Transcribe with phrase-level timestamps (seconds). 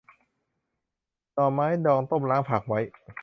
[1.33, 2.79] หน่อไม้ดองต้มล้างพักไว้